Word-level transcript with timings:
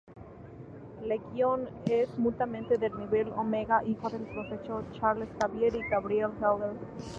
Legión 1.05 1.69
es 1.85 2.09
un 2.17 2.23
mutante 2.23 2.79
del 2.79 2.97
nivel-Omega, 2.97 3.83
hijo 3.85 4.09
del 4.09 4.23
Profesor 4.23 4.83
Charles 4.93 5.29
Xavier 5.39 5.75
y 5.75 5.89
Gabrielle 5.91 6.33
Haller. 6.43 6.73